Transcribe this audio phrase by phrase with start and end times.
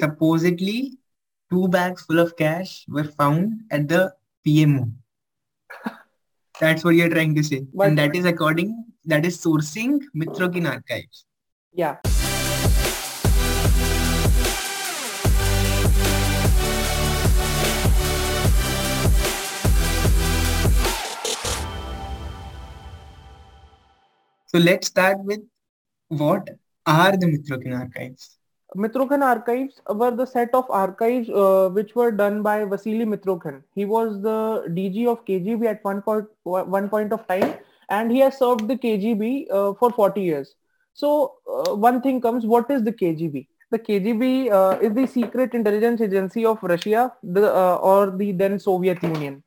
[0.00, 0.98] supposedly
[1.50, 4.14] two bags full of cash were found at the
[4.46, 4.92] PMO.
[6.60, 7.66] That's what you're trying to say.
[7.72, 11.26] But- and that is according, that is sourcing Mitrokhin archives.
[11.72, 11.96] Yeah.
[24.46, 25.40] So let's start with
[26.06, 26.48] what
[26.86, 28.33] are the Mitrokhin archives?
[28.76, 33.62] Mitrokhin archives were the set of archives uh, which were done by Vasily Mitrokhin.
[33.74, 37.54] He was the DG of KGB at one point one point of time,
[37.88, 40.54] and he has served the KGB uh, for 40 years.
[40.92, 43.46] So uh, one thing comes, what is the KGB?
[43.70, 48.58] The KGB uh, is the secret intelligence agency of Russia, the uh, or the then
[48.58, 49.42] Soviet Union.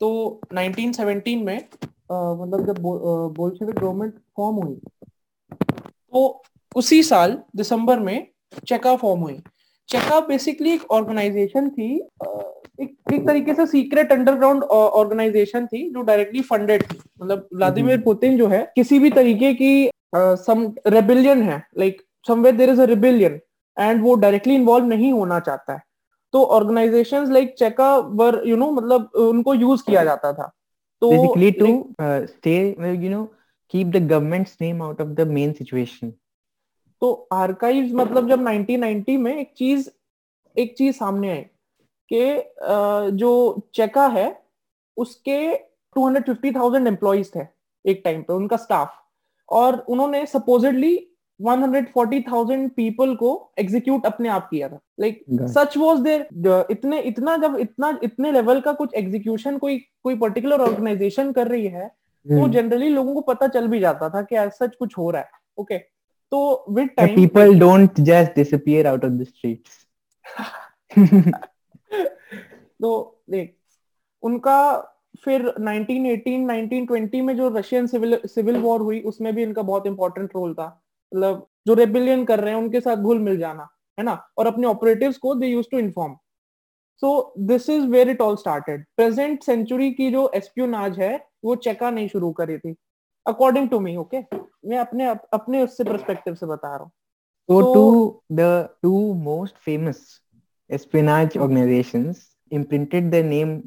[0.00, 0.08] तो
[0.52, 2.78] 1917 में uh, मतलब जब
[3.36, 4.74] Bolshevik government form हुई
[6.12, 6.42] तो
[6.76, 8.26] उसी साल दिसंबर में
[8.68, 9.38] चेका फॉर्म हुई।
[9.88, 11.94] चेका बेसिकली एक ऑर्गेनाइजेशन थी
[12.80, 18.36] एक एक तरीके से सीक्रेट अंडरग्राउंड ऑर्गेनाइजेशन थी जो डायरेक्टली फंडेड थी। मतलब व्लादिमीर पुतिन
[18.38, 23.40] जो है किसी भी तरीके की सम रेबिलियन है like somewhere there is a rebellion
[23.76, 25.80] and वो डायरेक्टली इन्वॉल्व नहीं होना चाहता है।
[26.32, 30.50] तो organization like Cheka were you know मतलब उनको यूज़ किया जाता था।
[31.02, 33.24] तो uh, stay, well, you know,
[33.74, 36.12] keep the government's name out of the main situation.
[37.00, 39.88] तो आर्काइव्स मतलब जब 1990 में एक चीज़
[40.56, 41.42] एक चीज़ सामने आई
[42.12, 42.52] कि
[43.16, 43.32] जो
[43.74, 44.28] चेका है
[44.96, 45.38] उसके
[45.96, 47.46] 250,000 एम्प्लॉइज थे
[47.84, 48.94] एक टाइम पे उनका स्टाफ
[49.48, 50.96] और उन्होंने सपोजिडली
[51.40, 55.24] 140,000 पीपल को एग्जीक्यूट अपने आप किया था। लाइक
[55.54, 60.60] सच वाज देयर इतने इतना जब इतना इतने लेवल का कुछ एग्जीक्यूशन कोई कोई पर्टिकुलर
[60.60, 61.88] ऑर्गेनाइजेशन कर रही है
[62.26, 62.52] तो Hmm.
[62.52, 65.78] जनरली लोगों को पता चल भी जाता था कि सच कुछ हो रहा है। ओके
[66.30, 69.70] तो with time people don't just disappear out of the streets.
[72.82, 73.56] तो देख
[74.22, 74.80] उनका
[75.24, 80.30] फिर 1918 1920 में जो रशियन सिविल सिविल वॉर हुई उसमें भी इनका बहुत इंपॉर्टेंट
[80.34, 80.82] रोल था।
[81.14, 83.68] मतलब जो रेबिलियन कर रहे हैं उनके साथ घुल मिल जाना
[83.98, 84.28] है ना?
[84.38, 86.16] और अपने ऑपरेटिव्स को they use to inform
[87.00, 91.90] so this is where it all started present century की जो एस्पियोनाज है वो चेका
[91.90, 92.76] नहीं शुरू करी थी।
[93.26, 94.20] अकॉर्डिंग टू मी ओके
[94.68, 96.90] मैं अपने अपने उससे पर्सपेक्टिव से बता रहा हूँ।
[97.48, 98.92] So to the two
[99.22, 100.00] most famous
[100.70, 103.60] espionage organizations imprinted the name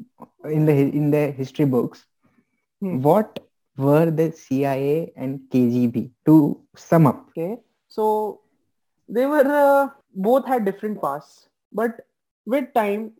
[0.50, 2.06] in the in the history books
[2.82, 3.38] what
[3.78, 6.36] were the CIA and KGB to
[6.78, 7.54] sum up okay
[7.92, 8.06] so
[9.08, 9.48] they were
[10.18, 11.34] both had different paths
[11.72, 12.02] but
[12.46, 13.10] with time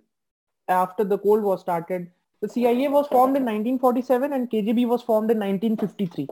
[0.69, 5.31] after the cold war started the CIA was formed in 1947 and KGB was formed
[5.31, 6.27] in 1953.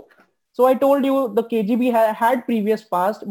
[0.53, 3.25] So I told you the KGB ha- had previous past.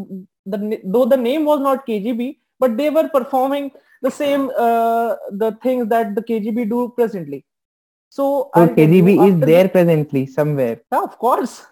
[0.46, 3.70] The though the name was not KGB, but they were performing
[4.02, 7.44] the same uh, the things that the KGB do presently.
[8.10, 10.80] So, so I'll tell you, KGB is there the- presently somewhere.
[10.92, 11.66] yeah, of course.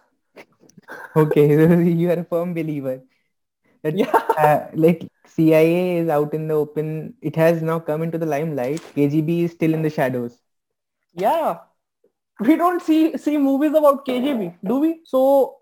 [1.16, 1.46] Okay,
[2.00, 3.02] you are a firm believer.
[3.82, 4.12] That, Yeah.
[4.38, 7.14] uh, like CIA is out in the open.
[7.22, 8.80] It has now come into the limelight.
[8.94, 10.40] KGB is still in the shadows.
[11.16, 11.58] Yeah.
[12.40, 15.00] We don't see see movies about KGB, do we?
[15.04, 15.56] So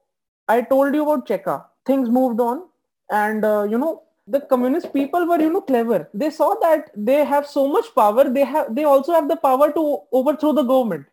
[0.48, 1.64] I told you about Cheka.
[1.86, 2.62] Things moved on,
[3.10, 6.10] and uh, you know the communist people were you know clever.
[6.12, 8.28] They saw that they have so much power.
[8.28, 11.06] They have they also have the power to overthrow the government.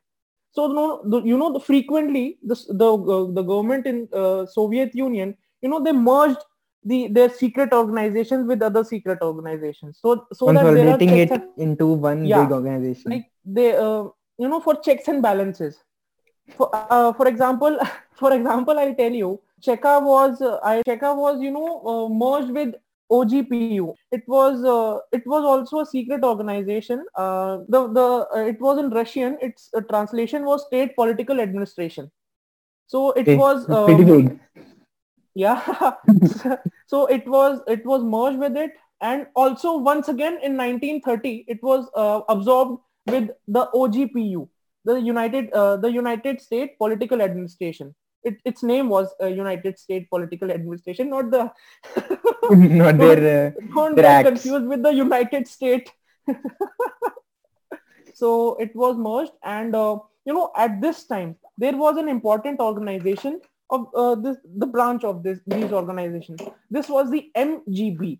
[0.53, 5.37] So no, you know the frequently the the uh, the government in uh, Soviet Union,
[5.61, 6.39] you know they merged
[6.83, 9.99] the their secret organizations with other secret organizations.
[10.01, 12.43] So so that there are it into one Yeah.
[12.45, 13.11] big organization.
[13.11, 14.05] like they uh,
[14.37, 15.83] you know for checks and balances.
[16.57, 17.77] For uh, for example
[18.21, 22.51] for example i'll tell you cheka was uh, i cheka was you know uh, merged
[22.59, 22.75] with
[23.17, 27.05] ogpu it was uh, it was also a secret organization.
[27.15, 29.37] Uh, the the uh, it was in russian.
[29.41, 32.11] Its uh, translation was state political administration.
[32.87, 34.39] So it Okay, was uh, pretty big.
[35.35, 35.61] yeah.
[36.87, 38.71] So it was it was merged with it.
[39.01, 42.81] And also once again in 1930 it was uh, absorbed
[43.11, 44.47] with the ogpu
[44.85, 47.95] the united uh, the united state political administration.
[48.23, 51.51] It, its name was uh, united state political administration not the
[52.51, 53.55] Not their.
[53.61, 55.91] Uh, don't Their get confused with the united state
[58.13, 62.59] so it was merged and uh, you know at this time there was an important
[62.59, 66.41] organization of uh, this the branch of this these organizations.
[66.69, 68.19] This was the mgb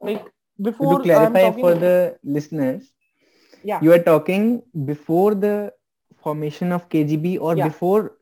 [0.00, 0.24] like
[0.60, 2.92] before to clarify for the listeners,
[3.64, 5.72] yeah you are talking before the
[6.22, 7.68] formation of KGB or Yeah.
[7.68, 8.18] before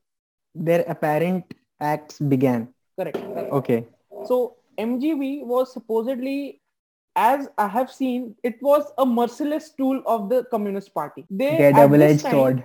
[0.54, 2.72] their apparent acts began.
[2.98, 3.52] correct, correct.
[3.52, 3.86] Okay.
[4.26, 6.60] So MGB was supposedly
[7.16, 11.26] as I have seen, it was a merciless tool of the Communist Party.
[11.28, 12.62] They Their double-edged sword.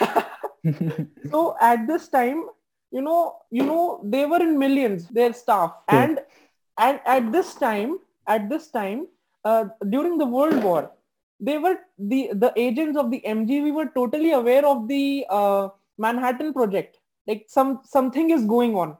[1.30, 2.44] so at this time
[2.90, 5.98] you know you know they were in millions their staff True.
[5.98, 6.20] and
[6.78, 9.06] and at this time at this time
[9.44, 10.90] uh, during the world war
[11.48, 11.76] they were
[12.12, 15.68] the the agents of the mgb were totally aware of the uh,
[15.98, 18.96] manhattan project like some something is going on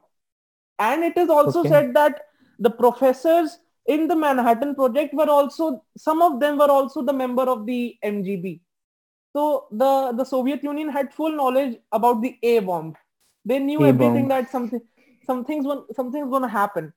[0.79, 1.69] and it is also Okay.
[1.73, 2.21] said that
[2.59, 7.43] the professors in the manhattan project were also some of them were also the member
[7.55, 8.59] of the mgb
[9.35, 12.95] so the the Soviet Union had full knowledge about the A bomb.
[13.45, 13.85] They knew A-bomb.
[13.85, 14.81] everything that something
[15.25, 16.93] something's going something's going to happen.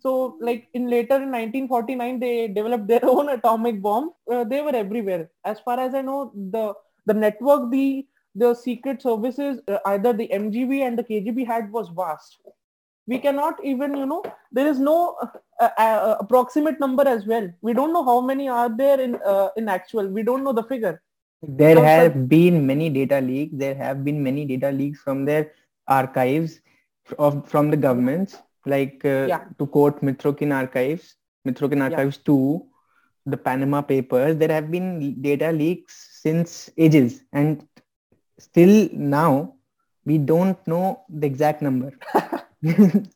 [0.00, 4.12] So like in later in 1949 they developed their own atomic bomb.
[4.30, 5.30] Uh, they were everywhere.
[5.44, 6.74] As far as I know, the
[7.06, 11.88] the network the the secret services uh, either the MGB and the KGB had was
[11.88, 12.38] vast.
[13.06, 14.22] We cannot even you know
[14.52, 15.16] there is no
[15.60, 17.50] uh, uh, approximate number as well.
[17.62, 20.08] We don't know how many are there in uh, in actual.
[20.08, 21.02] We don't know the figure.
[21.42, 23.54] There have been many data leaks.
[23.56, 25.52] There have been many data leaks from their
[25.86, 26.60] archives
[27.18, 28.36] of from the governments.
[28.68, 29.44] Like uh, Yeah.
[29.58, 31.14] to quote Mitrokhin archives,
[31.46, 31.84] Mitrokhin Yeah.
[31.90, 32.66] archives two,
[33.26, 34.36] the Panama Papers.
[34.36, 37.66] There have been data leaks since ages, and
[38.38, 39.54] still now
[40.04, 41.92] we don't know the exact number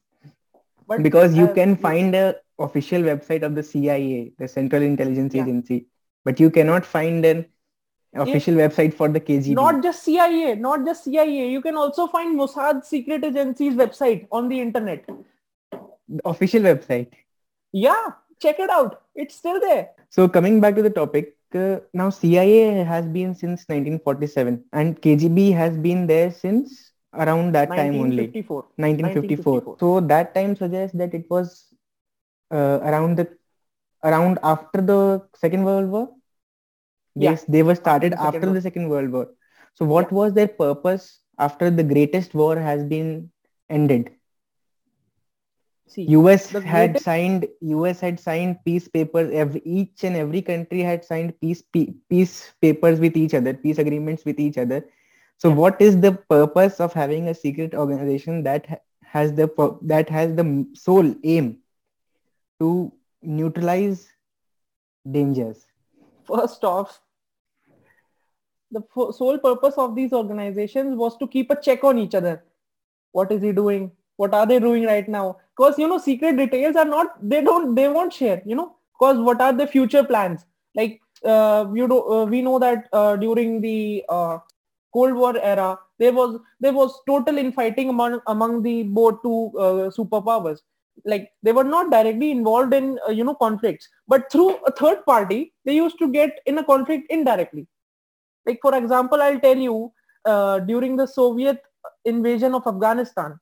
[0.88, 5.34] But because you uh, can find a official website of the CIA, the Central Intelligence
[5.34, 5.42] Yeah.
[5.42, 5.86] Agency,
[6.24, 7.46] but you cannot find an
[8.14, 9.54] official website for the KGB.
[9.54, 11.48] not just CIA, not just CIA.
[11.50, 15.08] You can also find Mossad secret agency's website on the internet.
[16.24, 17.12] Official website.
[17.72, 18.10] Yeah,
[18.40, 19.02] check it out.
[19.14, 19.90] It's still there.
[20.10, 25.52] So coming back to the topic, uh, now CIA has been since 1947 and KGB
[25.52, 28.64] has been there since around that time only, 1954.
[28.76, 29.54] 1954.
[29.54, 29.76] 1954.
[29.78, 31.66] So that time suggests that it was
[32.50, 33.28] uh, around the
[34.04, 36.08] around after the Second World War.
[37.14, 39.28] Yeah, Yes, they were started the Second after the Second World War.
[39.74, 43.30] So what was their purpose after the greatest war has been
[43.70, 44.10] ended?
[45.92, 49.30] See, US had greatest- signed US had signed peace papers.
[49.40, 53.78] Every each and every country had signed peace pe- peace papers with each other, peace
[53.78, 54.78] agreements with each other.
[55.36, 55.56] So, Yeah.
[55.56, 58.82] what is the purpose of having a secret organization that
[59.16, 59.48] has the
[59.82, 60.46] that has the
[60.84, 61.52] sole aim
[62.60, 62.70] to
[63.20, 64.08] neutralize
[65.18, 65.66] dangers?
[66.24, 66.98] first off,
[68.70, 72.34] the sole purpose of these organizations was to keep a check on each other.
[73.10, 73.90] What is he doing?
[74.16, 75.26] What are they doing right now?
[75.56, 78.42] Because you know, secret details are not they don't they won't share.
[78.46, 80.44] You know, because what are the future plans?
[80.74, 84.38] Like uh, you know, uh, we know that uh, during the uh,
[84.92, 89.90] Cold War era, there was there was total infighting among among the both two uh,
[89.90, 90.60] superpowers.
[91.04, 95.04] Like they were not directly involved in uh, you know conflicts, but through a third
[95.04, 97.66] party, they used to get in a conflict indirectly.
[98.46, 99.92] Like for example, I'll tell you
[100.66, 101.62] during the Soviet
[102.04, 103.38] invasion of Afghanistan,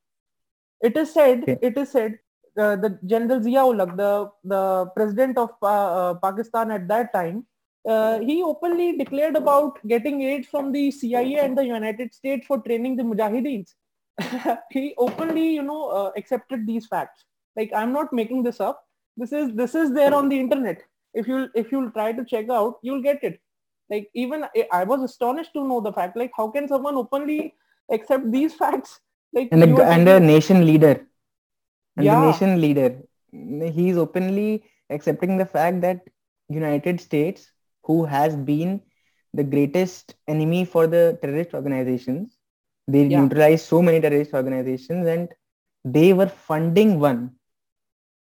[0.83, 1.59] it is said Okay.
[1.63, 2.19] it is said
[2.59, 7.47] uh, the General Zia-ul-Haq, the the president of uh, Pakistan at that time,
[7.89, 12.59] uh, he openly declared about getting aid from the CIA and the United States for
[12.59, 13.75] training the Mujahideens.
[14.71, 17.25] he openly, you know, uh, accepted these facts.
[17.57, 18.85] Like I'm not making this up.
[19.17, 20.83] This is this is there on the internet.
[21.15, 23.41] If you if you'll try to check out, you'll get it.
[23.89, 26.17] Like even I was astonished to know the fact.
[26.17, 27.55] Like how can someone openly
[27.91, 29.01] accept these facts?
[29.33, 31.07] Like And g- and a nation leader,
[31.97, 32.21] and Yeah.
[32.21, 33.03] the nation leader,
[33.79, 36.01] he's openly accepting the fact that
[36.49, 37.51] United States,
[37.85, 38.81] who has been
[39.35, 42.39] the greatest enemy for the terrorist organizations,
[42.89, 43.21] they Yeah.
[43.23, 45.29] neutralized so many terrorist organizations, and
[45.85, 47.37] they were funding one.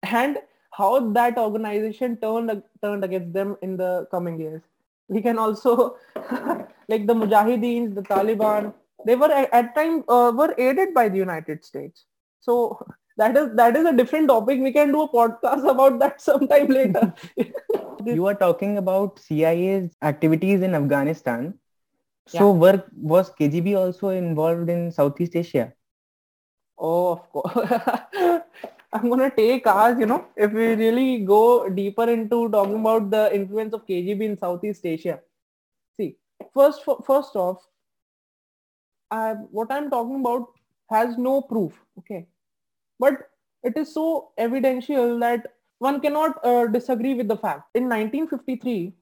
[0.04, 0.38] and
[0.72, 4.62] how that organization turned turned against them in the coming years.
[5.08, 5.98] We can also
[6.88, 8.74] like the Mujahideens, the Taliban.
[9.06, 12.06] They were at, time uh, were aided by the United States.
[12.40, 12.86] So
[13.18, 14.60] that is that is a different topic.
[14.60, 17.14] We can do a podcast about that sometime later.
[18.06, 21.56] You are talking about CIA's activities in Afghanistan.
[22.28, 25.74] So, were was KGB also involved in Southeast Asia?
[26.78, 27.72] Oh, of course.
[28.94, 33.34] I'm gonna take ours, you know, if we really go deeper into talking about the
[33.36, 35.20] influence of KGB in Southeast Asia.
[35.98, 36.18] See,
[36.54, 37.66] first, first off,
[39.16, 40.48] I, what I'm talking about
[40.90, 42.28] has no proof, okay,
[43.00, 43.30] but
[43.64, 45.48] it is so evidential that
[45.80, 47.70] one cannot uh, disagree with the fact.
[47.76, 48.94] In 1953,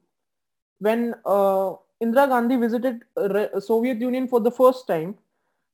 [0.78, 3.02] when uh, Indira Gandhi visited
[3.60, 5.16] Soviet Union for the first time,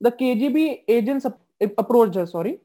[0.00, 1.40] the KGB agents ap-
[1.78, 2.26] approached her.
[2.26, 2.60] Sorry,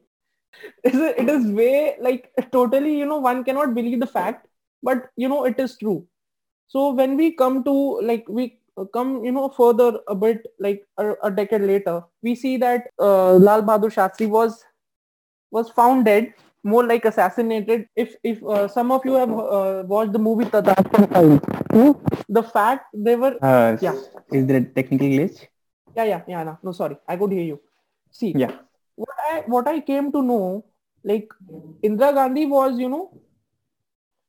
[0.84, 2.98] it is way like totally.
[2.98, 4.46] You know, one cannot believe the fact
[4.82, 6.06] but you know it is true
[6.68, 11.12] so when we come to like we come you know further a bit like a,
[11.22, 14.64] a decade later we see that uh, lal bahadur shastri was
[15.50, 20.12] was found dead more like assassinated if if uh, some of you have uh, watched
[20.12, 21.40] the movie Files,
[22.28, 23.94] the fact they were Uh, Yeah.
[24.32, 25.46] Is there a technical glitch?
[25.96, 27.60] yeah yeah yeah no, no sorry i could hear you
[28.10, 28.50] see Yeah.
[28.96, 30.64] what i what i came to know
[31.10, 31.28] like
[31.88, 33.04] indira gandhi was you know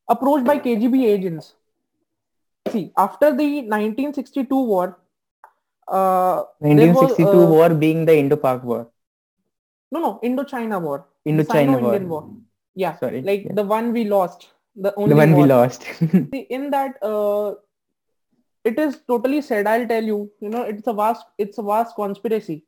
[0.08, 1.54] approached by kgb agents
[2.72, 4.98] see after the 1962 war
[5.88, 8.90] uh there was, 1962 uh, war being the Indo-Pak war.
[9.92, 11.98] no no indochina war Indo-China war.
[11.98, 12.24] War
[12.74, 13.22] yeah Sorry.
[13.22, 13.54] like yeah.
[13.54, 15.82] the one we lost the only the one we lost.
[16.32, 17.54] See, in that uh,
[18.64, 21.94] it is totally said i'll tell you you know it's a vast it's a vast
[21.94, 22.64] conspiracy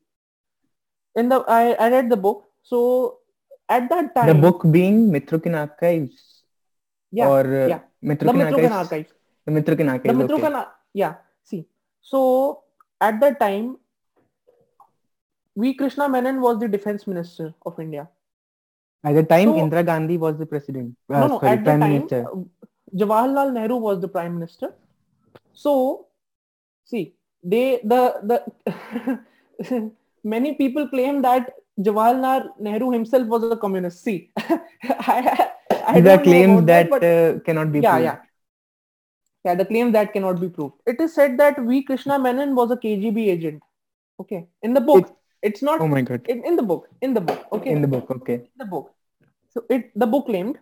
[1.15, 3.19] in the i, I read the book so
[3.69, 6.43] at that time the book being Mitrokhin Archives
[7.11, 7.79] yeah or uh, yeah.
[8.01, 8.81] the Mitrokhin Mitrokhin Archives.
[8.81, 9.11] archives
[9.45, 10.31] The Mitrokhin the Archives.
[10.37, 10.53] okay.
[10.61, 10.71] Ar-
[11.01, 11.13] yeah
[11.49, 11.61] see
[12.01, 12.19] so
[13.09, 13.67] at that time
[15.61, 18.07] v krishna menon was the defense minister of india
[19.09, 20.89] At the time, So- Indira Gandhi was the president.
[21.09, 22.19] Uh, no no sorry, at the time minister.
[22.31, 22.41] uh,
[23.01, 24.67] jawaharlal nehru was the prime minister
[25.63, 25.71] so
[26.91, 27.01] see
[27.53, 28.37] they the the
[30.33, 31.49] many people claim that
[31.87, 34.17] jawaharlal nehru himself was a communist see
[35.15, 35.49] I,
[35.93, 38.05] I These are don't claims about that, uh, cannot be yeah proved.
[38.09, 38.17] yeah
[39.45, 42.71] yeah the claim that cannot be proved it is said that v krishna menon was
[42.71, 43.61] a kgb agent
[44.19, 46.25] okay in the book it's not Oh my god.
[46.27, 48.35] in, in the book in the book okay In the book, okay.
[48.35, 48.93] In the book.
[49.53, 50.59] So it the book claimed.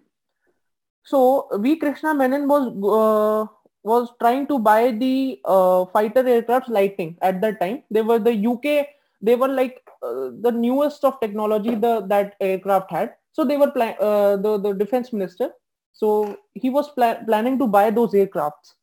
[1.04, 2.68] So V Krishna Menon was
[3.00, 3.48] uh,
[3.84, 7.84] was trying to buy the uh, fighter aircraft Lightning at that time.
[7.92, 8.88] They were the UK.
[9.22, 13.16] They were like uh, the newest of technology the that aircraft had.
[13.34, 15.52] So they were pla- uh, the the defense minister.
[15.94, 18.74] So he was pla- planning to buy those aircrafts.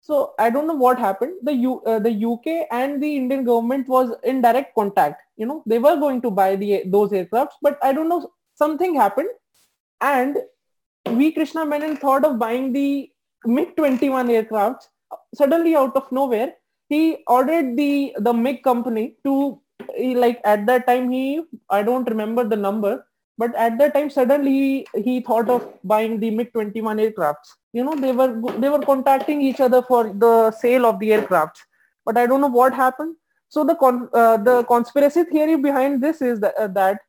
[0.00, 1.34] So I don't know what happened.
[1.42, 5.22] The U, uh, the UK and the Indian government was in direct contact.
[5.36, 8.94] You know, they were going to buy the those aircrafts, but I don't know something
[8.94, 9.28] happened,
[10.00, 10.38] and
[11.08, 13.10] V Krishna Menon thought of buying the
[13.44, 14.88] MiG 21 aircrafts.
[15.34, 16.54] Suddenly, out of nowhere,
[16.88, 19.60] he ordered the the MiG company to
[19.98, 23.05] like at that time he I don't remember the number,
[23.38, 27.48] but at that time suddenly he, thought of buying the MiG 21 aircrafts.
[27.72, 31.60] You know they were they were contacting each other for the sale of the aircrafts,
[32.04, 33.16] but I don't know what happened.
[33.48, 37.00] So the con- uh, the conspiracy theory behind this is that, uh, that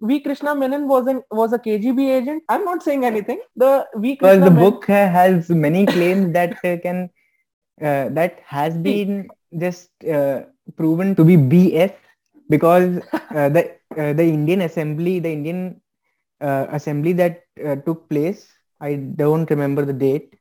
[0.00, 2.42] V Krishna Menon was an was a KGB agent.
[2.48, 3.40] I'm not saying anything.
[3.56, 7.08] The V Because Krishna the Menon- book has many claims that uh, can
[7.80, 10.42] uh, that has been just uh,
[10.76, 11.94] proven to be BS
[12.48, 15.80] because uh, the uh, the Indian Assembly, the Indian
[16.40, 18.48] uh, Assembly that uh, took place,
[18.80, 20.34] I don't remember the date.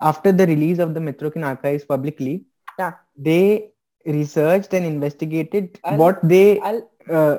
[0.00, 2.44] After the release of the Mitrokhin archives publicly,
[2.78, 2.92] Yeah.
[3.16, 3.70] they
[4.04, 6.60] researched and investigated I'll- what they
[7.10, 7.38] uh,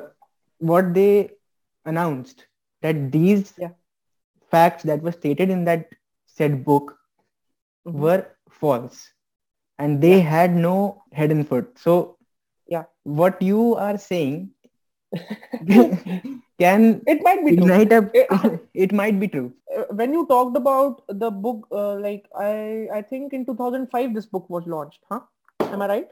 [0.58, 1.30] what they
[1.84, 2.46] announced
[2.82, 3.70] that these Yeah.
[4.50, 5.88] facts that were stated in that
[6.26, 6.98] said book
[7.86, 7.92] Mhm.
[8.04, 9.12] were false
[9.78, 10.28] and they Yeah.
[10.36, 12.18] had no head and foot so
[12.66, 12.84] Yeah.
[13.04, 14.50] what you are saying
[16.58, 17.70] can it might be true.
[17.70, 19.52] ignite up Eh, it might be true.
[19.76, 24.26] uh, when you talked about the book uh, like i i think in 2005 this
[24.26, 25.20] book was launched huh?
[25.60, 26.08] Am i right?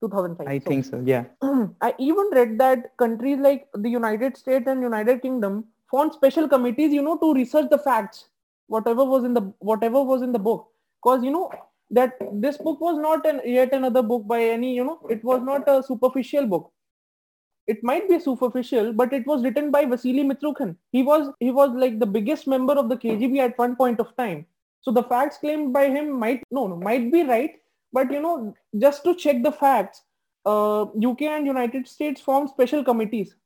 [0.00, 1.24] 2005 i So, think so yeah.
[1.88, 6.92] I even read that countries like the united states and united kingdom formed special committees
[6.92, 8.28] you know to research the facts
[8.68, 10.68] whatever was in the whatever was in the book.
[11.02, 11.50] Because you know
[11.90, 15.42] that this book was not an yet another book by any you know it was
[15.42, 16.70] not a superficial book
[17.66, 21.70] it might be superficial but it was written by vasily mitrokhin he was he was
[21.82, 24.46] like the biggest member of the kgb at one point of time.
[24.80, 27.52] So the facts claimed by him might no, no might be right
[27.92, 30.02] but you know just to check the facts
[30.44, 33.36] uh, uk and united states formed special committees.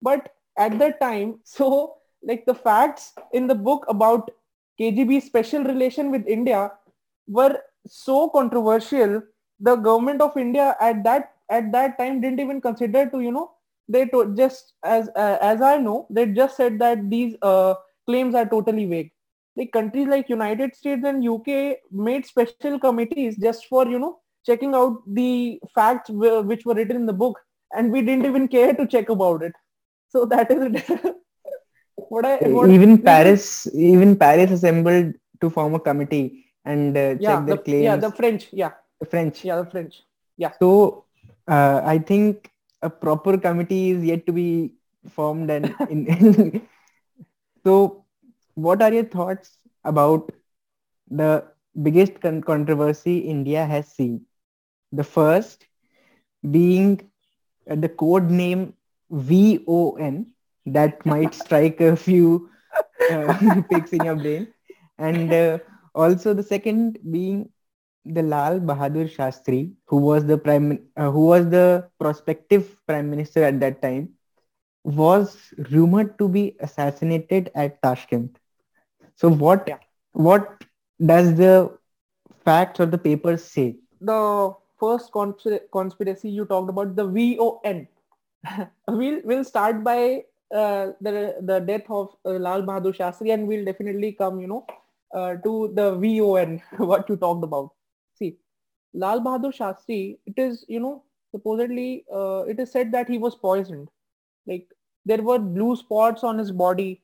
[0.00, 4.30] But at that time so like the facts in the book about
[4.80, 6.70] kgb's special relation with india
[7.26, 9.20] were so controversial
[9.60, 13.50] the government of india at that at that time didn't even consider to you know
[13.88, 17.74] they to, just as uh, as i know they just said that these uh,
[18.06, 19.10] claims are totally vague.
[19.56, 21.46] Like countries like united states and uk
[21.90, 26.96] made special committees just for you know checking out the facts wh- which were written
[26.96, 27.38] in the book
[27.74, 29.52] and we didn't even care to check about it.
[30.08, 31.16] So that is it.
[32.08, 37.36] What i what, even paris even paris assembled to form a committee and uh, yeah
[37.36, 38.72] check the, the claims yeah the french yeah.
[39.00, 39.44] The french.
[39.44, 40.02] Yeah the french.
[40.36, 40.52] Yeah.
[40.60, 41.04] So
[41.48, 42.50] uh, I think
[42.82, 44.74] a proper committee is yet to be
[45.08, 46.62] formed, and in,
[47.64, 48.04] so
[48.54, 50.32] what are your thoughts about
[51.08, 51.44] the
[51.82, 54.26] biggest con- controversy India has seen.
[54.92, 55.66] The first
[56.50, 57.10] being
[57.70, 58.74] uh, the code name
[59.10, 60.26] VON
[60.66, 62.50] that might strike a few
[63.08, 63.34] uh,
[63.68, 64.48] picks in your brain,
[64.98, 65.58] and uh,
[65.94, 67.51] also the second being
[68.04, 73.42] the Lal Bahadur Shastri, who was the prime, uh, who was the prospective prime minister
[73.44, 74.10] at that time,
[74.84, 78.36] was rumored to be assassinated at Tashkent.
[79.16, 79.78] So what Yeah.
[80.12, 80.64] what
[81.04, 81.76] does the
[82.44, 83.76] facts or the papers say?
[84.00, 87.88] the first conspir- conspiracy you talked about the VON.
[88.88, 93.64] we'll we'll start by uh, the the death of uh, Lal Bahadur Shastri, and we'll
[93.64, 94.66] definitely come, you know,
[95.14, 97.70] uh, to the VON what you talked about.
[98.94, 103.34] Lal Bahadur Shastri, it is you know supposedly uh, it is said that he was
[103.36, 103.88] poisoned.
[104.46, 104.68] Like
[105.04, 107.02] there were blue spots on his body.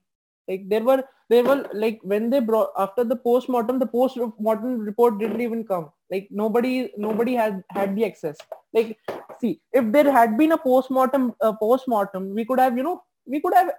[0.48, 5.18] Like there were there were like when they brought after the post-mortem the post-mortem report
[5.18, 8.38] didn't even come like nobody nobody had had the access
[8.72, 8.98] like
[9.38, 13.42] see if there had been a post-mortem uh, post-mortem we could have you know we
[13.42, 13.70] could have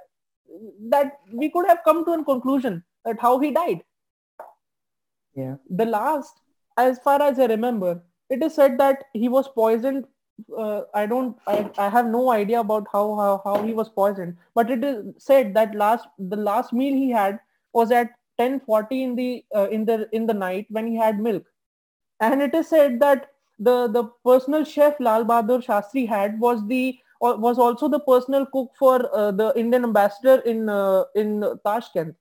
[0.89, 3.82] that we could have come to a conclusion that how he died
[5.36, 5.56] Yeah.
[5.70, 6.39] the last
[6.83, 10.05] as far as i remember it is said that he was poisoned
[10.57, 14.38] uh, i don't I, I have no idea about how, how how he was poisoned
[14.55, 17.39] but it is said that last the last meal he had
[17.74, 21.43] was at 10:40 in the uh, in the in the night when he had milk.
[22.21, 23.27] And it is said that
[23.59, 28.71] the the personal chef lal bahadur shastri had was the was also the personal cook
[28.79, 32.15] for uh, the indian ambassador in uh, in tashkent.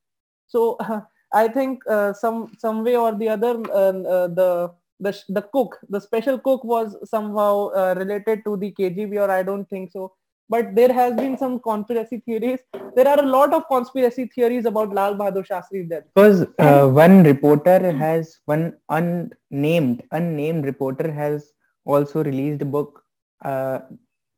[0.47, 0.77] So
[1.33, 5.77] i think uh, some some way or the other uh, uh, the the the cook
[5.89, 10.13] the special cook was somehow uh, related to the kgb or i don't think so.
[10.51, 12.59] But there has been some conspiracy theories.
[12.95, 17.23] There are a lot of conspiracy theories about lal bahadur shastri's death Because uh, one
[17.23, 21.53] reporter has one unnamed unnamed reporter has
[21.85, 23.03] also released a book
[23.45, 23.79] uh,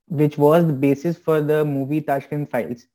[0.08, 2.86] which was the basis for the movie Tashkent Files.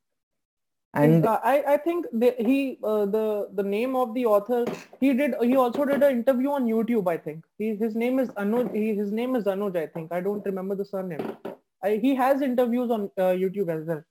[0.97, 4.65] And Uh, I, I think the, he uh, the the name of the author
[5.01, 7.45] he did he also did an interview on YouTube I think.
[7.59, 10.13] He, his name is Anuj he, his name is Anuj I think.
[10.13, 11.37] I don't remember the surname.
[11.83, 14.03] I, he has interviews on uh, YouTube as well.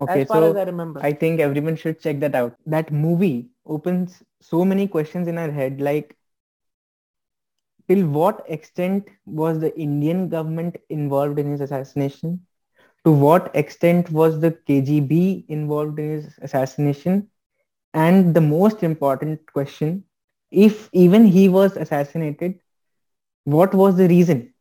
[0.00, 1.00] Okay, as far so as I remember.
[1.02, 2.54] I think everyone should check that out.
[2.66, 6.16] That movie opens so many questions in our head, like
[7.88, 12.46] till what extent was the Indian government involved in his assassination?
[13.08, 17.30] To what extent was the KGB involved in his assassination?
[17.94, 20.04] And the most important question,
[20.50, 22.60] if even he was assassinated,
[23.44, 24.54] what was the reason?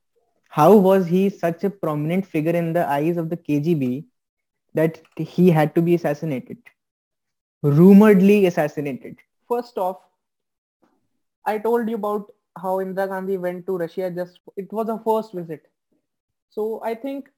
[0.49, 4.07] How was he such a prominent figure in the eyes of the KGB
[4.75, 6.57] that he had to be assassinated?
[7.63, 9.19] Rumoredly assassinated.
[9.47, 9.97] first off
[11.45, 15.33] I told you about how Indira Gandhi went to Russia just it was a first
[15.33, 15.67] visit
[16.49, 17.29] so I think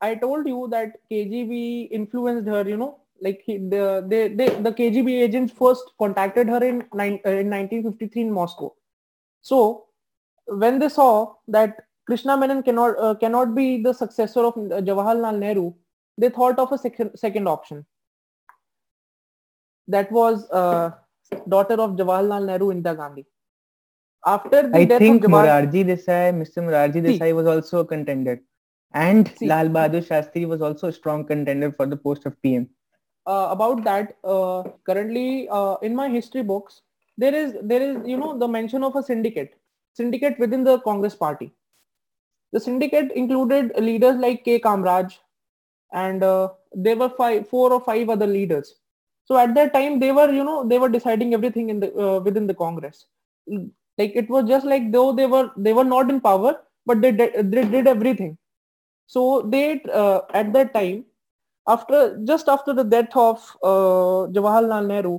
[0.00, 4.72] I told you that KGB influenced her, you know, like he, the, they, they, the
[4.72, 8.74] KGB agents first contacted her in, nine, uh, in 1953 in Moscow.
[9.42, 9.86] So
[10.46, 15.38] when they saw that Krishna Menon cannot, uh, cannot be the successor of uh, Jawaharlal
[15.38, 15.74] Nehru,
[16.16, 17.84] they thought of a second, second option.
[19.86, 20.92] That was uh,
[21.48, 23.26] daughter of Jawaharlal Nehru, Indira Gandhi.
[24.26, 26.62] After the I death think of Jawahar, Morarji Desai, Mr.
[26.62, 27.02] Morarji.
[27.02, 28.42] Desai was also a contender.
[28.92, 29.46] And See.
[29.48, 32.68] Lal Bahadur Shastri was also a strong contender for the post of PM.
[33.26, 36.82] uh, about that uh, currently uh, in my history books
[37.18, 39.52] there is there is you know the mention of a syndicate
[40.00, 41.48] syndicate within the congress party
[42.52, 45.16] the syndicate included leaders like k kamraj
[45.92, 46.48] and uh,
[46.86, 48.74] there were five four or five other leaders
[49.24, 52.18] so at that time they were you know they were deciding everything in the uh,
[52.28, 53.06] within the congress
[53.98, 56.52] like it was just like though they were they were not in power
[56.86, 58.36] but they did, they did everything
[59.14, 61.04] so they uh, at that time
[61.66, 65.18] after just after the death of uh, Jawaharlal Nehru,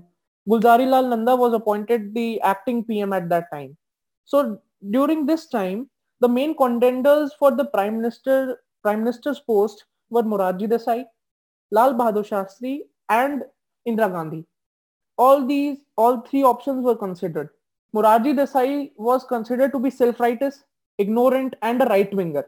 [0.50, 3.76] Gulzari Lal Nanda was appointed the acting PM at that time.
[4.24, 5.90] So during this time,
[6.22, 11.04] the main contenders for the prime minister prime minister's post were Morarji Desai,
[11.72, 13.44] Lal Bahadur Shastri, and
[13.86, 14.46] Indira Gandhi.
[15.18, 17.50] All these, all three options were considered.
[17.94, 20.64] Morarji Desai was considered to be self-righteous,
[20.98, 22.46] ignorant, and a right-winger.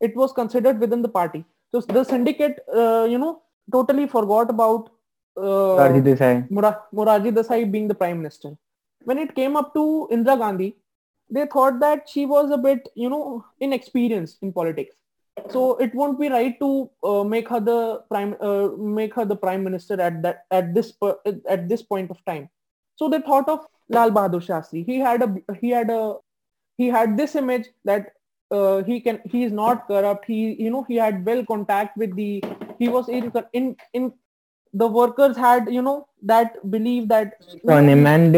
[0.00, 1.44] It was considered within the party.
[1.70, 4.90] So the syndicate, uh, you know, totally forgot about
[5.36, 6.48] uh, Morarji Desai.
[6.50, 8.56] Morarji Desai being the prime minister.
[9.04, 10.76] When it came up to Indira Gandhi,
[11.30, 14.96] they thought that she was a bit, you know, inexperienced in politics.
[15.50, 19.34] So it won't be right to uh, make her the prime, uh, make her the
[19.36, 22.48] prime minister at that at this per- at this point of time.
[22.96, 24.84] So they thought of Lal Bahadur Shastri.
[24.86, 26.16] He had a he had a
[26.76, 28.12] he had this image that
[28.56, 30.26] uh, he can he is not corrupt.
[30.32, 32.30] He you know he had well contact with the
[32.78, 34.12] he was in in in
[34.82, 35.96] the workers had you know
[36.30, 37.34] that belief that
[37.74, 38.36] on him and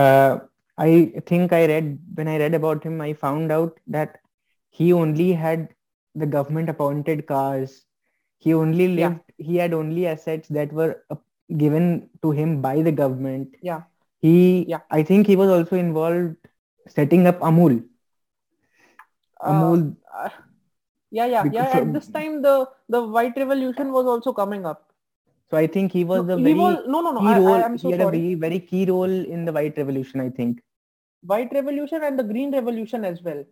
[0.00, 0.38] uh,
[0.86, 0.88] i
[1.30, 4.16] think i read when i read about him i found out that
[4.78, 5.68] he only had
[6.22, 7.76] the government appointed cars
[8.46, 9.46] he only lived Yeah.
[9.50, 11.16] he had only assets that were uh,
[11.64, 11.86] given
[12.22, 13.82] to him by the government Yeah.
[14.26, 14.36] he
[14.74, 14.82] Yeah.
[14.90, 16.34] i think he was also involved
[16.98, 17.78] setting up amul
[19.42, 19.80] amul
[20.14, 20.30] uh,
[21.10, 24.92] yeah yeah yeah at this time the the white revolution was also coming up.
[25.50, 27.38] So i think he was No, a he very was no no no key I,
[27.40, 30.20] role I am so he had a very, very key role in the white revolution
[30.20, 30.60] i think.
[31.22, 33.44] White revolution and the green revolution as well.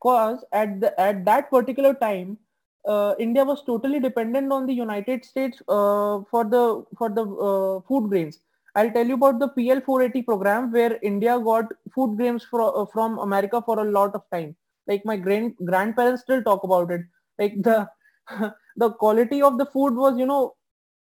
[0.00, 2.38] Because at the at that particular time
[2.86, 6.64] uh, india was totally dependent on the united states uh, for the
[6.98, 8.40] for the uh, food grains.
[8.74, 12.86] I'll tell you about the pl 480 program where india got food grains fro- uh,
[12.94, 14.54] from america for a lot of time
[14.86, 17.02] like my grand grandparents still talk about it.
[17.38, 17.88] Like the
[18.76, 20.54] the quality of the food was you know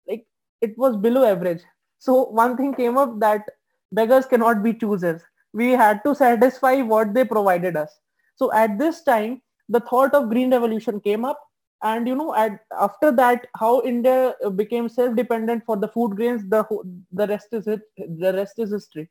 [0.09, 0.27] like
[0.61, 1.62] it was below average.
[1.99, 3.49] So one thing came up that
[3.92, 5.23] beggars cannot be choosers.
[5.53, 7.99] We had to satisfy what they provided us.
[8.37, 11.40] So at this time the thought of green revolution came up.
[11.83, 16.16] And you know at after that how india uh, became self dependent for the food
[16.16, 16.64] grains the
[17.12, 19.09] the rest is it the rest is history.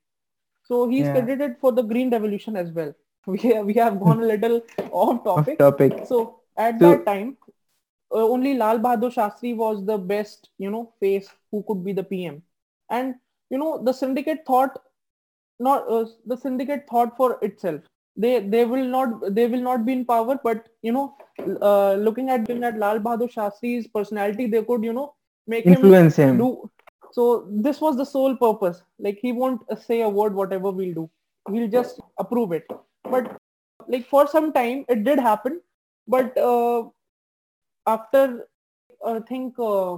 [0.64, 1.10] So he's Yeah.
[1.10, 2.94] credited for the green revolution as well
[3.28, 5.60] we have, we have gone a little off off topic.
[5.60, 5.94] topic.
[6.08, 7.38] So at So- that time
[8.14, 12.04] uh, only lal bahadur shastri was the best you know face who could be the
[12.04, 12.42] pm
[12.90, 13.16] and
[13.50, 14.82] you know the syndicate thought
[15.60, 17.82] not uh, the syndicate thought for itself.
[18.18, 21.16] They they will not they will not be in power but you know
[21.62, 25.14] uh, looking at looking at lal bahadur shastri's personality they could you know
[25.48, 26.38] make him influence him.
[26.38, 26.70] do
[27.14, 28.82] so this was the sole purpose.
[29.00, 31.10] Like he won't say a word whatever we'll do.
[31.50, 32.66] He'll just approve it
[33.04, 33.38] but
[33.88, 35.62] like for some time it did happen.
[36.08, 36.90] But uh,
[37.88, 38.48] after
[39.06, 39.98] i think uh,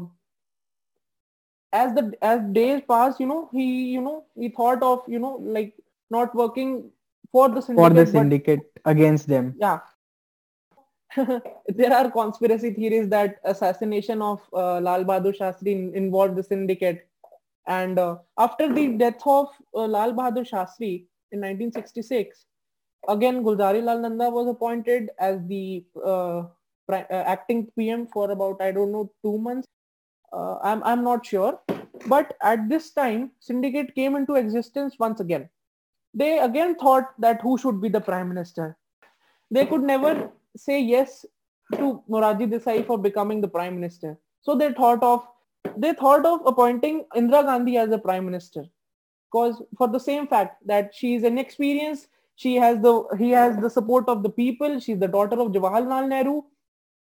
[1.74, 5.36] as the as days passed you know he you know he thought of you know
[5.42, 5.74] like
[6.10, 6.90] not working
[7.32, 9.56] for the syndicate, for the but syndicate against them.
[9.60, 9.80] Yeah.
[11.68, 17.08] There are conspiracy theories that assassination of uh, lal bahadur shastri in- involved the syndicate.
[17.68, 22.46] And uh, after the death of uh, lal bahadur shastri in 1966
[23.10, 26.44] again gulzari lal nanda was appointed as the uh,
[26.90, 29.68] uh, acting pm for about i don't know 2 months.
[30.32, 31.60] Uh, i'm i'm not sure.
[32.08, 35.50] But at this time syndicate came into existence once again.
[36.14, 38.78] They again thought that who should be the prime minister.
[39.52, 41.26] They could never say yes
[41.76, 44.18] to Morarji Desai for becoming the prime minister.
[44.42, 45.28] So they thought of
[45.78, 48.66] they thought of appointing Indira Gandhi as the prime minister,
[49.32, 53.70] because for the same fact that she is inexperienced, she has the he has the
[53.70, 54.80] support of the people.
[54.80, 56.44] She's the daughter of Jawaharlal Nehru,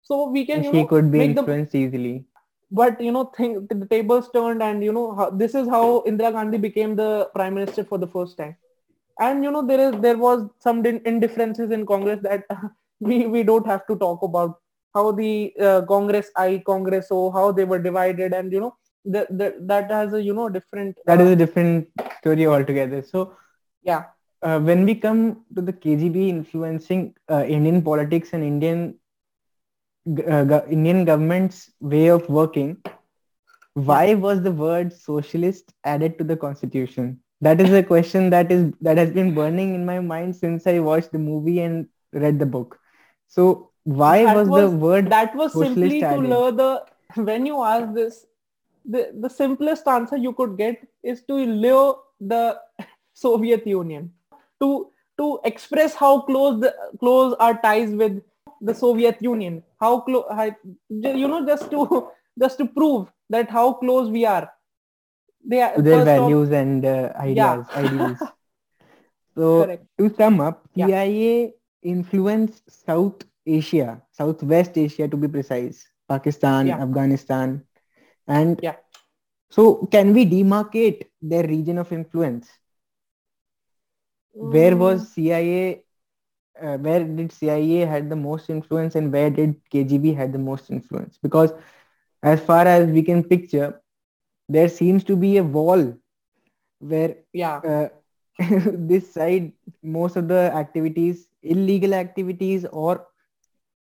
[0.03, 2.27] so we can you she know could be make the influenced easily.
[2.71, 6.33] But you know think the tables turned and you know how, this is how indira
[6.33, 8.57] gandhi became the prime minister for the first time.
[9.21, 12.45] And you know there is there was some indifferences in congress that
[13.01, 14.59] we we don't have to talk about
[14.95, 19.27] how the uh, congress i congress o how they were divided and you know that
[19.39, 23.03] that, that has a you know different that is uh, a different story altogether.
[23.03, 23.37] So
[23.83, 24.05] yeah
[24.45, 28.99] uh, when we come to the KGB influencing uh, Indian politics and Indian
[30.29, 32.79] uh, go- Indian government's way of working,
[33.75, 37.21] why was the word socialist added to the constitution?
[37.41, 40.79] That is a question that is that has been burning in my mind since I
[40.81, 42.79] watched the movie and read the book.
[43.29, 46.29] So why was, was- the word that was simply to added.
[46.31, 46.85] lure the
[47.17, 48.27] when you ask this
[48.85, 52.59] the, the simplest answer you could get is to lure the
[53.15, 54.13] soviet union
[54.61, 58.23] to to express how close the close our ties with
[58.61, 60.25] the soviet union how close
[60.89, 62.09] you know just to
[62.43, 64.51] just to prove that how close we are
[65.45, 68.19] they are their first of- values and uh, ideas, ideals?
[69.37, 70.87] So correct to sum up, Yeah.
[70.87, 76.81] CIA influenced South Asia, Southwest Asia to be precise, Pakistan, Yeah.
[76.81, 77.61] Afghanistan,
[78.27, 78.77] and Yeah.
[79.51, 82.49] so can we demarcate their region of influence?
[84.41, 85.83] Where Mm, was CIA?
[86.61, 90.71] Uh, where did CIA had the most influence, and where did KGB had the most
[90.71, 91.19] influence?
[91.23, 91.53] Because
[92.23, 93.81] as far as we can picture,
[94.49, 95.95] there seems to be a wall
[96.81, 97.89] where yeah uh,
[98.91, 103.07] this side most of the activities illegal activities or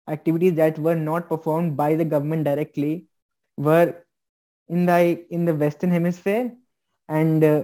[0.07, 3.05] activities that were not performed by the government directly
[3.57, 3.93] were
[4.69, 6.51] in the in the western hemisphere
[7.09, 7.63] and uh,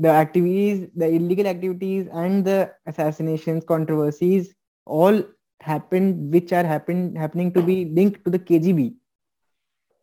[0.00, 4.54] the activities, the illegal activities, and the assassinations, controversies
[4.86, 5.22] all
[5.60, 8.96] happened, which are happen happening to be linked to the KGB.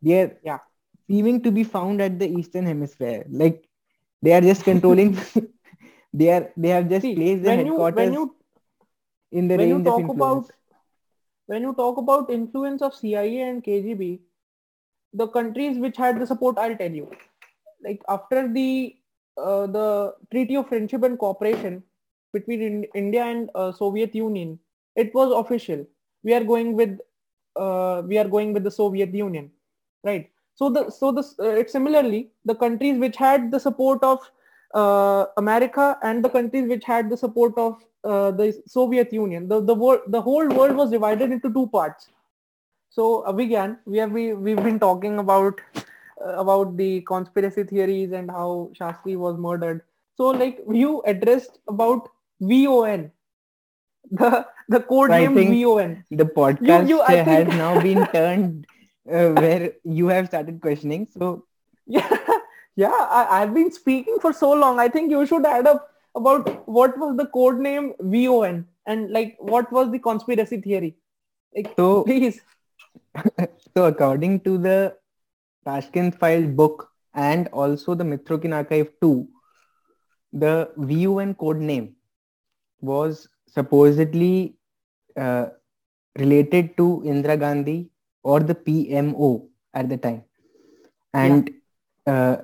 [0.02, 0.58] They are Yeah.
[1.08, 3.24] seeming to be found at the Eastern Hemisphere.
[3.28, 3.68] Like
[4.22, 5.16] they are just controlling.
[6.12, 8.36] they are they have just See, placed their when you headquarters when you
[9.32, 10.48] in the when you range of talk influence.
[10.48, 10.50] about
[11.46, 14.22] when you talk about influence of CIA and KGB,
[15.12, 17.10] the countries which had the support, I'll tell you.
[17.82, 18.96] Like after the
[19.36, 21.82] uh, the Treaty of Friendship and Cooperation
[22.32, 24.58] between in- India and uh, Soviet Union,
[24.96, 25.86] it was official.
[26.22, 26.98] We are going with
[27.56, 29.50] uh, we are going with the Soviet Union,
[30.02, 30.30] right?
[30.54, 34.18] So the so this uh, it similarly the countries which had the support of
[34.74, 39.48] uh, America and the countries which had the support of the Soviet Union.
[39.48, 42.08] The the world the whole world was divided into two parts.
[42.90, 45.60] So Abhigyan, we have we, we've been talking about
[46.24, 49.82] about the conspiracy theories and how Shastri was murdered.
[50.16, 52.08] So like you addressed about
[52.40, 53.10] VON,
[54.10, 56.04] the the code So I name VON.
[56.10, 58.66] the podcast you- I uh, has now been turned
[59.10, 61.08] uh, where you have started questioning.
[61.18, 61.44] So
[61.86, 62.08] Yeah,
[62.76, 62.92] yeah.
[63.20, 64.78] I, I've been speaking for so long.
[64.78, 69.36] I think you should add up about what was the code name VON and like
[69.38, 70.96] what was the conspiracy theory.
[71.56, 72.40] Like, so please.
[73.76, 74.96] so according to the
[75.64, 79.28] Tashkent Files book and also the Mitrokhin Archive 2,
[80.32, 81.96] the VON code name
[82.80, 84.56] was supposedly
[85.16, 85.46] uh,
[86.18, 87.90] related to Indira Gandhi
[88.22, 90.24] or the PMO at the time.
[91.12, 91.50] And
[92.06, 92.36] uh,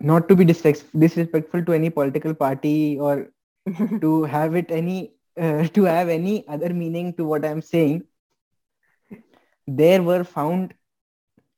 [0.00, 3.32] not to be disres- disrespectful to any political party or
[4.00, 8.04] to have it any uh, to have any other meaning to what I'm saying,
[9.66, 10.74] there were found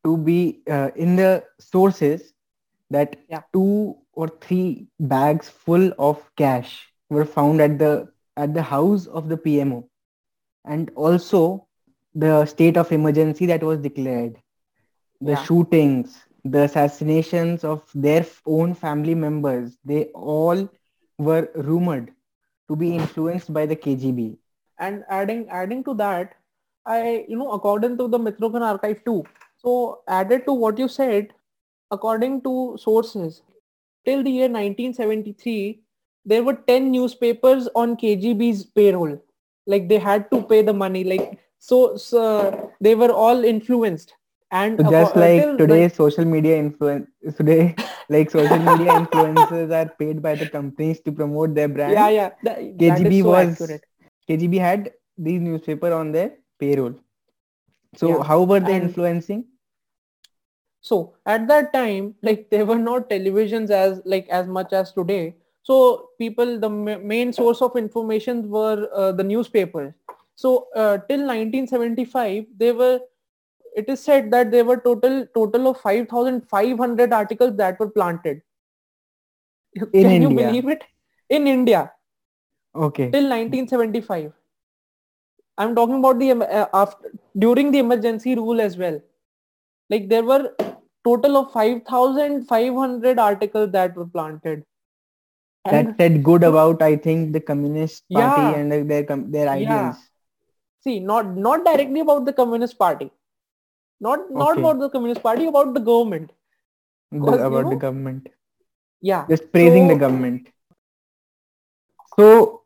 [0.05, 2.33] to be uh, in the sources
[2.91, 3.43] that Yeah.
[3.53, 9.29] two or three bags full of cash were found at the at the house of
[9.29, 9.89] the PMO,
[10.65, 11.67] and also
[12.15, 14.37] the state of emergency that was declared,
[15.21, 15.43] the Yeah.
[15.45, 20.69] shootings, the assassinations of their own family members, they all
[21.19, 22.13] were rumored
[22.69, 24.39] to be influenced by the KGB.
[24.87, 26.35] and adding adding to that,
[26.87, 29.25] I you know according to the Mitrokhin archive too.
[29.59, 31.35] So added to what you said,
[31.91, 33.43] according to sources,
[34.05, 35.81] till the year 1973,
[36.25, 39.19] there were 10 newspapers on KGB's payroll.
[39.67, 41.05] Like they had to pay the money.
[41.05, 44.15] Like so, so they were all influenced.
[44.51, 47.75] And So just like today's social media influence today
[48.09, 52.31] like social media influencers are paid by the companies to promote their brand yeah, yeah,
[52.45, 53.85] that, that KGB is so was accurate.
[54.27, 56.95] KGB had these newspaper on their payroll
[57.97, 59.47] so Yeah, how were they and- influencing
[60.89, 60.97] So
[61.27, 65.35] at that time, like there were not televisions as like as much as today.
[65.69, 69.93] So people, the ma- main source of information were uh, the newspapers.
[70.37, 73.01] So uh, till 1975, they were.
[73.83, 78.41] It is said that there were total total of 5,500 articles that were planted.
[79.93, 80.85] Can you believe it?
[81.29, 81.93] In India
[82.75, 84.33] okay till 1975.
[85.59, 89.01] I'm talking about the uh, after during the emergency rule as well.
[89.91, 90.55] Like there were
[91.05, 94.65] total of 5,500 articles that were planted.
[95.65, 98.55] that said good about I think the communist party Yeah.
[98.61, 99.95] and uh, their their Yeah.
[100.85, 103.11] see, not not directly about the Communist Party,
[104.01, 104.61] not not Okay.
[104.63, 106.31] about the Communist Party, about the government.
[107.11, 108.29] Because, you about the government
[109.01, 109.27] Yeah.
[109.29, 110.49] just praising the government
[112.19, 112.63] so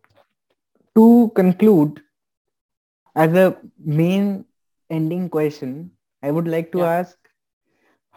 [0.96, 2.00] to conclude
[3.14, 3.56] as a
[4.00, 4.44] main
[4.90, 5.90] ending question
[6.22, 6.92] i would like to Yeah.
[6.98, 7.16] ask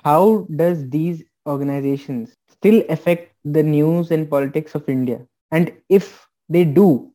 [0.03, 5.19] how does these organizations still affect the news and politics of india?
[5.51, 7.11] And if they do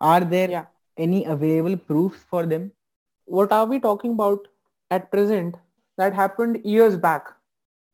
[0.00, 0.64] are there Yeah.
[0.98, 2.72] any available proofs for them?
[3.26, 4.48] What are we talking about
[4.90, 5.56] at present
[5.96, 7.26] that happened years back?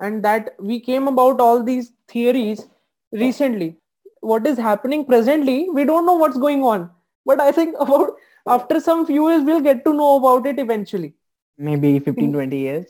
[0.00, 2.66] And that we came about all these theories
[3.12, 3.76] recently.
[4.20, 6.90] What is happening presently we don't know what's going on.
[7.26, 8.12] But i think about
[8.46, 11.14] after some few years we'll get to know about it eventually.
[11.58, 12.86] Maybe 15 20 years.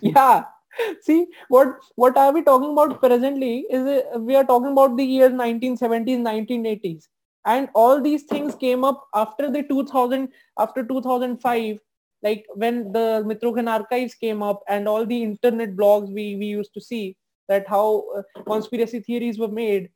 [0.00, 0.44] Yeah.
[1.02, 5.04] See what what are we talking about presently is uh, we are talking about the
[5.04, 7.08] years 1970s 1980s
[7.44, 11.80] and all these things came up after the 2000 after 2005
[12.22, 16.72] like when the Mitrokhin archives came up and all the internet blogs we we used
[16.74, 17.16] to see
[17.48, 19.90] that how uh, conspiracy theories were made.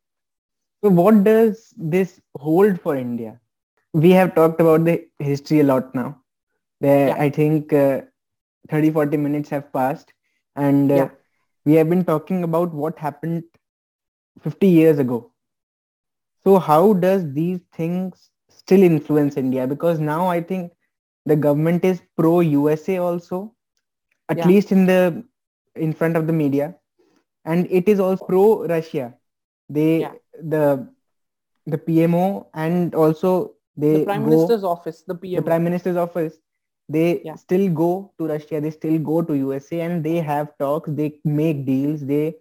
[0.82, 3.38] So what does this hold for India?
[3.92, 6.18] We have talked about the history a lot now.
[6.80, 7.16] There, Yeah.
[7.18, 8.02] I think uh,
[8.68, 10.12] 30, 40 minutes have passed
[10.56, 11.10] and uh, Yeah.
[11.64, 13.44] we have been talking about what happened
[14.40, 15.32] 50 years ago.
[16.44, 19.66] So how does these things still influence India?
[19.66, 20.72] Because now I think
[21.26, 23.54] the government is pro USA also,
[24.28, 24.46] at Yeah.
[24.46, 25.24] least in the
[25.76, 26.74] in front of the media,
[27.44, 29.14] and it is also pro Russia.
[29.68, 30.12] They Yeah.
[30.42, 30.88] the
[31.66, 36.38] the PMO and also they the prime go minister's office, the the prime minister's office
[36.88, 37.34] they Yeah.
[37.34, 41.64] still go to russia they still go to usa and they have talks they make
[41.66, 42.34] deals they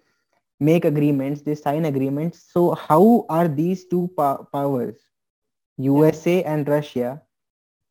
[0.59, 4.97] make agreements they sign agreements so how are these two pow- powers
[5.77, 7.21] usa and russia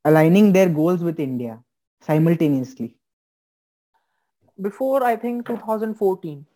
[0.05, 1.59] aligning their goals with india
[2.11, 2.95] simultaneously
[4.61, 6.47] Before I think 2014.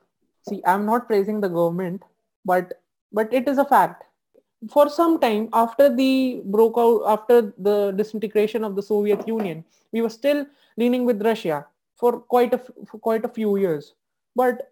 [0.48, 2.02] See, I'm not praising the government,
[2.44, 2.80] but
[3.12, 4.04] but it is a fact.
[4.70, 10.00] For some time after the broke out after the disintegration of the Soviet Union, we
[10.00, 10.46] were still
[10.76, 13.94] leaning with Russia for quite a for quite a few years.
[14.34, 14.70] But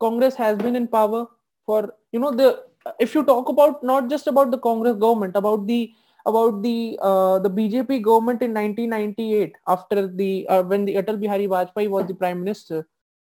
[0.00, 1.26] Congress has been in power
[1.66, 2.64] for you know the
[2.98, 5.92] if you talk about not just about the Congress government about the
[6.26, 11.46] about the uh, the BJP government in 1998 after the uh, when the Atal Bihari
[11.46, 12.86] Vajpayee was the prime minister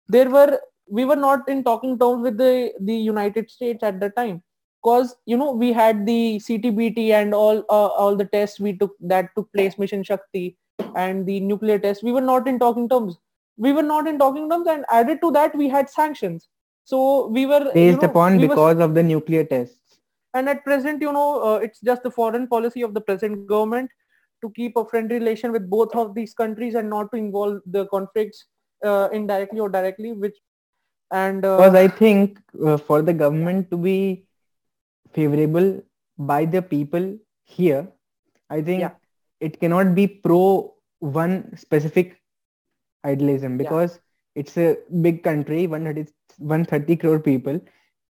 [0.07, 4.09] there were we were not in talking terms with the the United States at the
[4.09, 4.41] time
[4.85, 8.95] because you know we had the CTBT and all uh, all the tests we took
[9.01, 10.57] that took place Mission Shakti
[10.95, 13.17] and the nuclear test we were not in talking terms.
[13.57, 16.49] We were not in talking terms and added to that we had sanctions.
[16.83, 19.99] So we were you based know, upon we were- because of the nuclear tests.
[20.33, 23.89] And at present you know uh, it's just the foreign policy of the present government
[24.43, 27.85] to keep a friendly relation with both of these countries and not to involve the
[27.87, 28.45] conflicts
[28.83, 30.35] uh, indirectly or directly which
[31.11, 34.24] and uh, because i think uh, for the government to be
[35.13, 35.81] favorable
[36.17, 37.05] by the people
[37.43, 37.87] here
[38.49, 38.93] i think Yeah.
[39.39, 40.41] it cannot be pro
[40.99, 42.21] one specific
[43.05, 43.99] idealism because
[44.35, 47.59] it's a big country 130, 130 crore people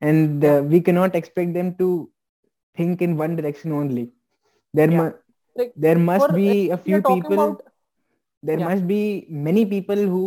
[0.00, 2.10] and uh, we cannot expect them to
[2.76, 4.10] think in one direction only
[4.74, 5.02] there Yeah.
[5.02, 5.12] mu-
[5.56, 7.62] Like, there must be a few people about
[8.42, 8.68] there Yeah.
[8.68, 10.24] must be many people who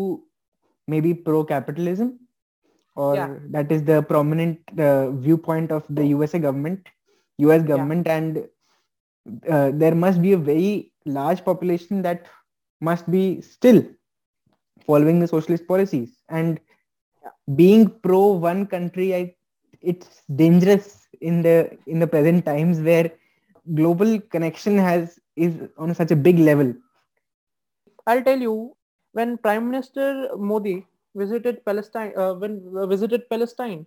[0.88, 2.20] may be pro capitalism
[2.96, 3.30] or Yeah.
[3.50, 6.88] that is the prominent uh, viewpoint of the usa government.
[7.40, 8.48] Us government and
[9.50, 12.26] uh, there must be a very large population that
[12.82, 13.84] must be still
[14.86, 16.22] following the socialist policies.
[16.30, 16.60] And
[17.56, 19.36] being pro one country I,
[19.82, 23.12] it's dangerous in the in the present times where
[23.74, 26.74] global connection has is on such a big level.
[28.08, 28.76] I'll tell you
[29.14, 33.86] when Prime Minister Modi visited Palestine, uh, when uh, visited Palestine,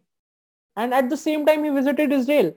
[0.77, 2.55] and at the same time he visited Israel.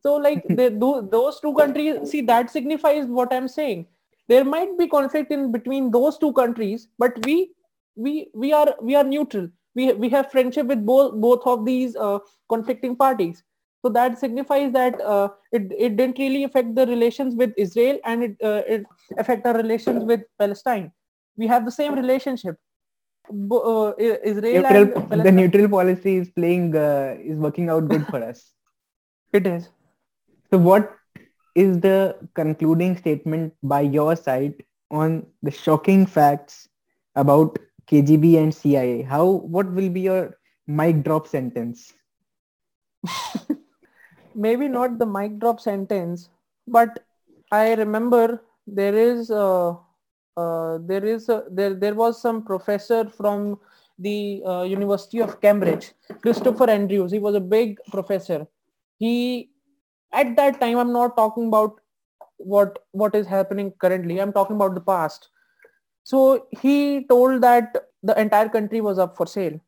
[0.00, 3.86] So like they, tho- those two countries, see that signifies what I'm saying.
[4.28, 7.52] There might be conflict in between those two countries, but we
[7.96, 9.48] we we are we are neutral.
[9.74, 13.42] We we have friendship with both both of these uh, conflicting parties.
[13.82, 18.24] So that signifies that uh, it it didn't really affect the relations with Israel and
[18.24, 18.84] it uh, it
[19.18, 20.90] affect our relations with Palestine.
[21.36, 22.56] We have the same relationship.
[23.30, 28.22] Uh, Israel neutral, and the neutral policy is playing uh, is working out good for
[28.22, 28.52] us.
[29.32, 29.70] It is.
[30.50, 30.92] so what
[31.54, 36.68] is the concluding statement by your side on the shocking facts
[37.16, 37.58] about
[37.90, 39.24] kgb and cia how
[39.56, 41.92] what will be your mic drop sentence?
[44.34, 46.28] Maybe not the mic drop sentence,
[46.66, 47.04] but
[47.50, 49.76] I remember there is uh,
[50.36, 53.58] uh, there is a, there there was some professor from
[53.98, 55.92] the uh, University of Cambridge,
[56.22, 57.12] Christopher Andrews.
[57.12, 58.46] He was a big professor.
[58.98, 59.50] He
[60.12, 61.80] at that time I'm not talking about
[62.38, 64.20] what what is happening currently.
[64.20, 65.28] I'm talking about the past.
[66.02, 69.60] So he told that the entire country was up for sale.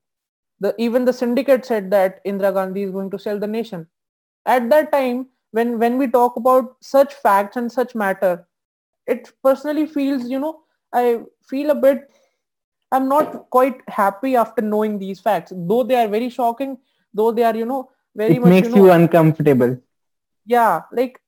[0.61, 3.87] The even the syndicate said that Indira Gandhi is going to sell the nation
[4.47, 8.47] at that time when when we talk about such facts and such matter
[9.07, 10.61] it personally feels you know
[10.92, 12.09] i feel a bit
[12.92, 15.53] i'm not quite happy after knowing these facts.
[15.55, 16.78] Though they are very shocking
[17.12, 19.78] though they are you know very it much makes you know you uncomfortable.
[20.45, 21.20] Yeah like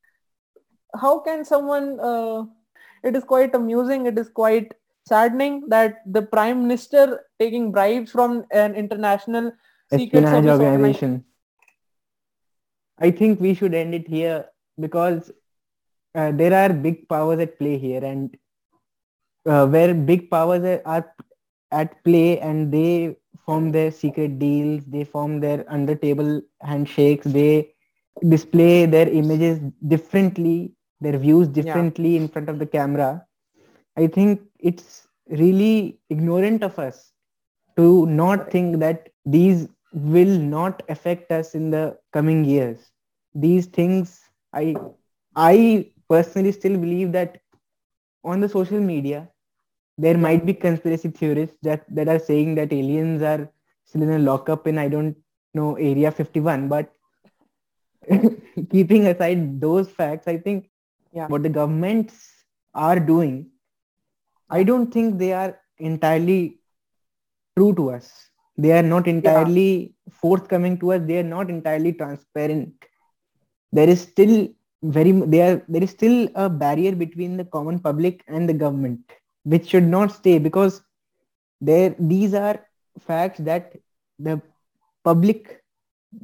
[0.94, 2.44] how can someone uh,
[3.02, 4.74] it is quite amusing it is quite
[5.06, 9.52] saddening that the prime minister taking bribes from an international
[9.90, 10.64] secret service organization?
[10.66, 11.24] organization.
[12.98, 14.46] I think we should end it here
[14.78, 15.30] because
[16.18, 18.36] uh, there are big powers at play here and
[19.46, 21.06] uh, where big powers are, are
[21.70, 26.30] at play and they form their secret deals they form their under table
[26.70, 27.52] handshakes they
[28.34, 29.60] display their images
[29.94, 30.56] differently
[31.00, 33.10] their views differently in front of the camera
[33.96, 34.40] i think
[34.70, 35.08] it's
[35.42, 37.12] really ignorant of us
[37.76, 42.90] to not think that these will not affect us in the coming years.
[43.34, 44.20] These things,
[44.52, 44.76] I,
[45.36, 47.38] I personally still believe that
[48.24, 49.28] on the social media,
[49.98, 53.48] there might be conspiracy theorists that, that are saying that aliens are
[53.84, 55.16] still in a lockup in I don't
[55.54, 56.68] know Area 51.
[56.68, 56.92] But
[58.70, 60.68] keeping aside those facts, I think
[61.12, 61.26] Yeah.
[61.28, 62.16] what the governments
[62.74, 63.50] are doing,
[64.50, 66.58] I don't think they are entirely
[67.56, 68.30] true to us.
[68.56, 71.02] They are not entirely forthcoming to us.
[71.06, 72.72] They are not entirely transparent.
[73.72, 74.48] There is still
[74.82, 79.00] very there there is still a barrier between the common public and the government,
[79.44, 80.82] which should not stay because
[81.60, 82.60] there these are
[82.98, 83.74] facts that
[84.18, 84.40] the
[85.04, 85.62] public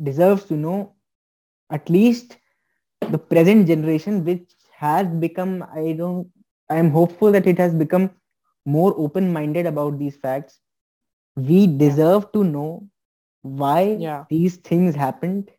[0.03, 0.95] deserves to know
[1.71, 2.37] at least
[3.11, 6.29] the present generation which has become i don't
[6.71, 8.11] i am hopeful that it has become
[8.65, 10.61] more open minded about these facts
[11.37, 12.89] we deserve to know
[13.43, 14.25] why Yeah.
[14.31, 15.51] these things happened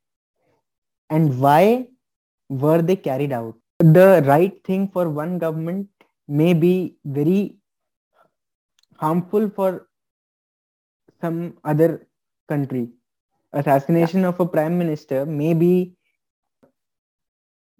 [1.09, 1.87] and why
[2.49, 3.55] were they carried out?
[3.79, 5.89] The right thing for one government
[6.27, 7.57] may be very
[8.97, 9.87] harmful for
[11.21, 12.07] some other
[12.47, 12.89] country.
[13.53, 15.95] Assassination of a prime minister may be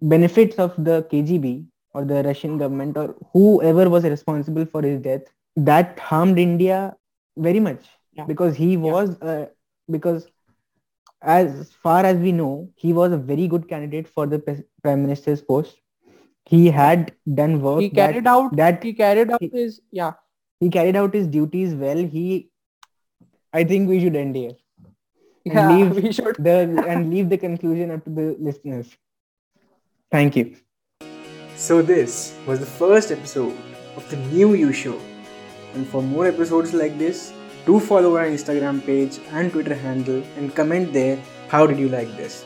[0.00, 5.22] benefits of the KGB or the Russian government or whoever was responsible for his death
[5.56, 6.94] that harmed India
[7.36, 8.24] very much Yeah.
[8.24, 9.46] because he was uh,
[9.90, 10.26] because
[11.22, 14.38] as far as we know he was a very good candidate for the
[14.82, 15.76] prime minister's post.
[16.46, 20.12] He had done work He carried that, out that he carried out he- his yeah.
[20.60, 21.96] he carried out his duties well.
[21.98, 22.50] He
[23.52, 24.52] i think we should end here.
[25.46, 26.36] And Yeah, leave we should.
[26.38, 26.54] the
[26.88, 28.94] and leave the conclusion up to the listeners.
[30.10, 30.56] Thank you.
[31.56, 33.56] So, this was the first episode
[33.96, 34.98] of the new You Show.
[35.74, 37.32] And for more episodes like this,
[37.66, 42.16] do follow our Instagram page and Twitter handle and comment there how did you like
[42.16, 42.44] this.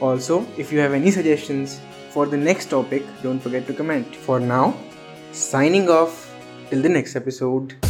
[0.00, 1.80] Also, if you have any suggestions
[2.10, 4.14] for the next topic, don't forget to comment.
[4.14, 4.74] For now,
[5.32, 6.34] signing off
[6.70, 7.87] till the next episode.